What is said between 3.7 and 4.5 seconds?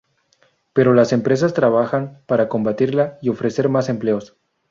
empleos.